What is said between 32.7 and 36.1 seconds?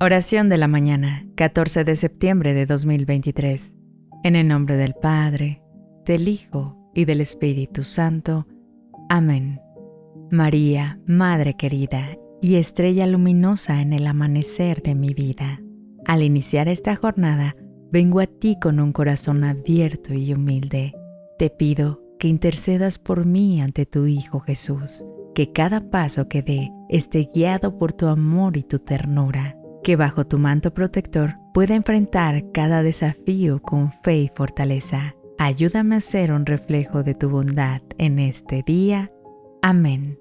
desafío con fe y fortaleza. Ayúdame a